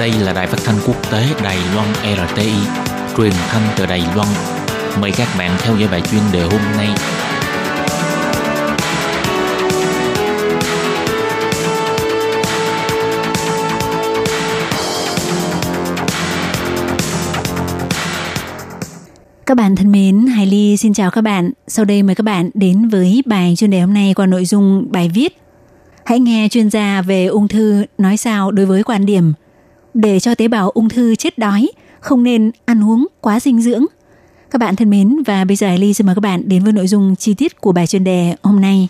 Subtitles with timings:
[0.00, 2.52] Đây là đài phát thanh quốc tế Đài Loan RTI,
[3.16, 4.28] truyền thanh từ Đài Loan.
[5.00, 6.88] Mời các bạn theo dõi bài chuyên đề hôm nay.
[19.46, 21.50] Các bạn thân mến, Hải Ly xin chào các bạn.
[21.66, 24.86] Sau đây mời các bạn đến với bài chuyên đề hôm nay qua nội dung
[24.90, 25.36] bài viết
[26.08, 29.32] Hãy nghe chuyên gia về ung thư nói sao đối với quan điểm
[30.00, 31.68] để cho tế bào ung thư chết đói,
[32.00, 33.84] không nên ăn uống quá dinh dưỡng.
[34.50, 36.86] Các bạn thân mến và bây giờ Ly xin mời các bạn đến với nội
[36.86, 38.88] dung chi tiết của bài chuyên đề hôm nay.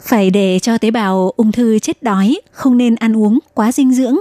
[0.00, 3.94] Phải để cho tế bào ung thư chết đói, không nên ăn uống quá dinh
[3.94, 4.16] dưỡng.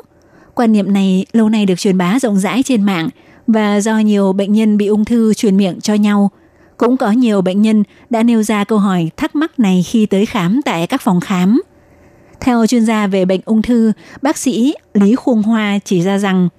[0.55, 3.09] Quan niệm này lâu nay được truyền bá rộng rãi trên mạng
[3.47, 6.31] và do nhiều bệnh nhân bị ung thư truyền miệng cho nhau–
[6.77, 10.25] cũng có nhiều bệnh nhân đã nêu ra câu hỏi thắc mắc này khi tới
[10.25, 11.61] khám tại các phòng khám.
[12.39, 16.49] Theo chuyên gia về bệnh ung thư, bác sĩ Lý Khuông Hoa chỉ ra rằng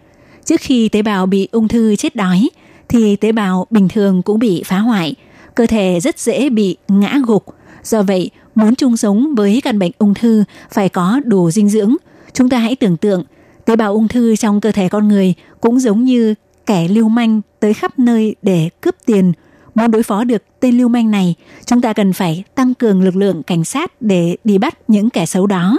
[0.44, 2.50] trước khi tế bào bị ung thư chết đói
[2.88, 5.14] thì tế bào bình thường cũng bị phá hoại,
[5.54, 7.44] cơ thể rất dễ bị ngã gục.
[7.82, 11.96] Do vậy, muốn chung sống với căn bệnh ung thư phải có đủ dinh dưỡng.
[12.32, 13.24] Chúng ta hãy tưởng tượng
[13.64, 16.34] tế bào ung thư trong cơ thể con người cũng giống như
[16.66, 19.32] kẻ lưu manh tới khắp nơi để cướp tiền,
[19.76, 21.34] Muốn đối phó được tên lưu manh này,
[21.66, 25.26] chúng ta cần phải tăng cường lực lượng cảnh sát để đi bắt những kẻ
[25.26, 25.78] xấu đó.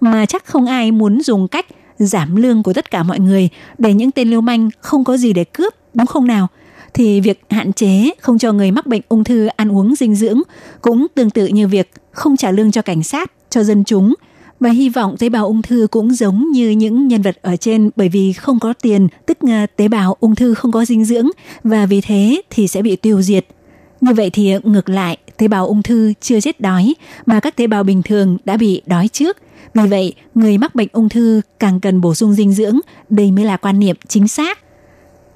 [0.00, 1.66] Mà chắc không ai muốn dùng cách
[1.98, 5.32] giảm lương của tất cả mọi người để những tên lưu manh không có gì
[5.32, 6.48] để cướp, đúng không nào?
[6.94, 10.42] Thì việc hạn chế không cho người mắc bệnh ung thư ăn uống dinh dưỡng
[10.80, 14.14] cũng tương tự như việc không trả lương cho cảnh sát, cho dân chúng–
[14.60, 17.90] và hy vọng tế bào ung thư cũng giống như những nhân vật ở trên
[17.96, 19.38] bởi vì không có tiền, tức
[19.76, 21.28] tế bào ung thư không có dinh dưỡng
[21.64, 23.46] và vì thế thì sẽ bị tiêu diệt.
[24.00, 26.94] Như vậy thì ngược lại, tế bào ung thư chưa chết đói
[27.26, 29.36] mà các tế bào bình thường đã bị đói trước.
[29.74, 32.78] Vì vậy, người mắc bệnh ung thư càng cần bổ sung dinh dưỡng,
[33.08, 34.58] đây mới là quan niệm chính xác.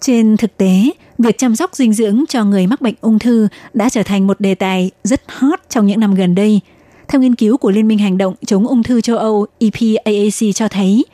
[0.00, 3.88] Trên thực tế, việc chăm sóc dinh dưỡng cho người mắc bệnh ung thư đã
[3.88, 6.60] trở thành một đề tài rất hot trong những năm gần đây–
[7.08, 10.68] theo nghiên cứu của Liên minh Hành động chống ung thư châu Âu EPAAC cho
[10.68, 11.04] thấy,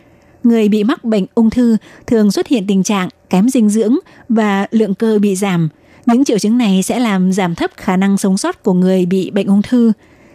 [0.43, 3.97] người bị mắc bệnh ung thư thường xuất hiện tình trạng kém dinh dưỡng
[4.29, 5.69] và lượng cơ bị giảm.
[6.07, 9.31] Những triệu chứng này sẽ làm giảm thấp khả năng sống sót của người bị
[9.31, 9.93] bệnh ung thư.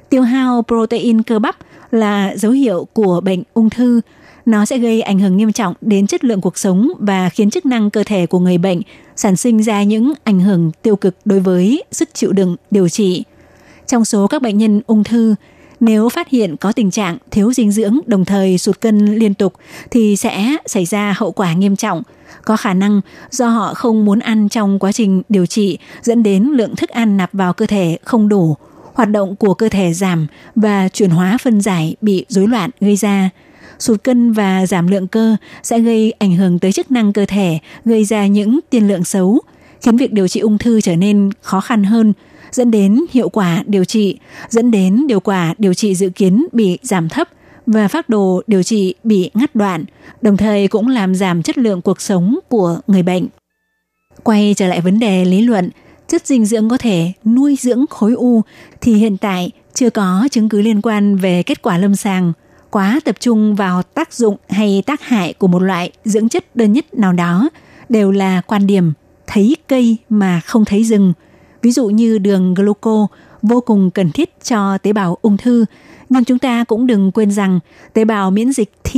[0.10, 1.56] Tiêu hao protein cơ bắp
[1.92, 4.02] là dấu hiệu của bệnh ung thư.
[4.46, 7.66] Nó sẽ gây ảnh hưởng nghiêm trọng đến chất lượng cuộc sống và khiến chức
[7.66, 8.82] năng cơ thể của người bệnh
[9.16, 13.24] sản sinh ra những ảnh hưởng tiêu cực đối với sức chịu đựng điều trị.
[13.90, 15.36] Trong số các bệnh nhân ung thư,
[15.80, 19.54] nếu phát hiện có tình trạng thiếu dinh dưỡng đồng thời sụt cân liên tục
[19.92, 22.04] thì sẽ xảy ra hậu quả nghiêm trọng.
[22.46, 23.02] Có khả năng
[23.32, 27.18] do họ không muốn ăn trong quá trình điều trị dẫn đến lượng thức ăn
[27.18, 28.56] nạp vào cơ thể không đủ,
[28.94, 32.96] hoạt động của cơ thể giảm và chuyển hóa phân giải bị rối loạn gây
[32.96, 33.30] ra.
[33.80, 37.60] Sụt cân và giảm lượng cơ sẽ gây ảnh hưởng tới chức năng cơ thể,
[37.86, 39.42] gây ra những tiên lượng xấu,
[39.82, 42.14] khiến việc điều trị ung thư trở nên khó khăn hơn–
[42.52, 44.20] dẫn đến hiệu quả điều trị,
[44.50, 47.30] dẫn đến điều quả điều trị dự kiến bị giảm thấp
[47.66, 49.86] và phác đồ điều trị bị ngắt đoạn,
[50.22, 53.28] đồng thời cũng làm giảm chất lượng cuộc sống của người bệnh.
[54.24, 55.70] Quay trở lại vấn đề lý luận,
[56.08, 58.42] chất dinh dưỡng có thể nuôi dưỡng khối u
[58.82, 62.34] thì hiện tại chưa có chứng cứ liên quan về kết quả lâm sàng
[62.70, 66.74] quá tập trung vào tác dụng hay tác hại của một loại dưỡng chất đơn
[66.74, 67.50] nhất nào đó
[67.90, 68.94] đều là quan điểm
[69.32, 71.14] thấy cây mà không thấy rừng–
[71.62, 73.08] ví dụ như đường gluco
[73.42, 75.66] vô cùng cần thiết cho tế bào ung thư.
[76.10, 77.60] Nhưng chúng ta cũng đừng quên rằng
[77.94, 78.90] tế bào miễn dịch T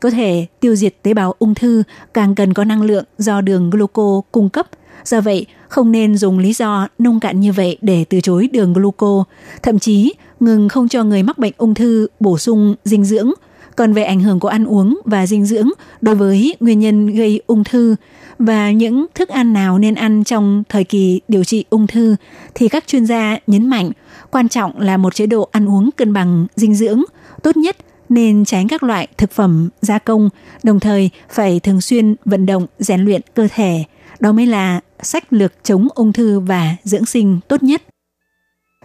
[0.00, 1.82] có thể tiêu diệt tế bào ung thư
[2.14, 4.66] càng cần có năng lượng do đường gluco cung cấp.
[5.04, 8.72] Do vậy, không nên dùng lý do nông cạn như vậy để từ chối đường
[8.72, 9.24] gluco.
[9.62, 13.30] Thậm chí, ngừng không cho người mắc bệnh ung thư bổ sung dinh dưỡng.
[13.76, 15.68] Còn về ảnh hưởng của ăn uống và dinh dưỡng
[16.00, 17.96] đối với nguyên nhân gây ung thư,
[18.38, 22.16] và những thức ăn nào nên ăn trong thời kỳ điều trị ung thư
[22.54, 23.90] thì các chuyên gia nhấn mạnh
[24.30, 27.02] quan trọng là một chế độ ăn uống cân bằng dinh dưỡng,
[27.42, 27.76] tốt nhất
[28.08, 30.28] nên tránh các loại thực phẩm gia công,
[30.62, 33.84] đồng thời phải thường xuyên vận động rèn luyện cơ thể.
[34.20, 37.82] Đó mới là sách lược chống ung thư và dưỡng sinh tốt nhất.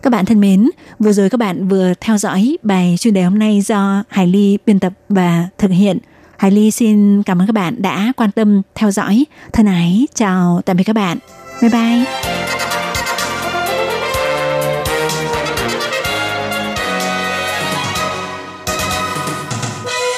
[0.06, 0.69] Các bạn thân mến,
[1.00, 4.57] vừa rồi các bạn vừa theo dõi bài chuyên đề hôm nay do Hải Ly
[4.66, 5.98] biên tập và thực hiện–
[6.38, 9.25] Hải Ly xin cảm ơn các bạn đã quan tâm theo dõi.
[9.54, 11.18] Thân ái, chào tạm biệt các bạn.
[11.62, 12.25] Bye bye.